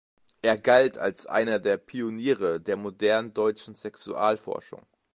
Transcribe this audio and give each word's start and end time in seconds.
Er 0.41 0.57
galt 0.57 0.97
als 0.97 1.27
einer 1.27 1.59
der 1.59 1.77
Pioniere 1.77 2.59
der 2.59 2.75
modernen 2.75 3.35
deutschen 3.35 3.75
Sexualforschung. 3.75 4.83